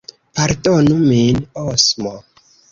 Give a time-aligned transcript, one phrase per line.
[0.37, 2.19] Pardonu min, Osmo!